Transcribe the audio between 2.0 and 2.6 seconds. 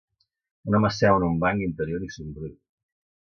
i somriu.